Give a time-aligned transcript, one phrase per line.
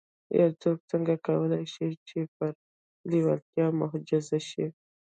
[0.39, 2.51] يو څوک څنګه کولای شي چې پر
[3.11, 4.65] لېوالتیا مجهز شي.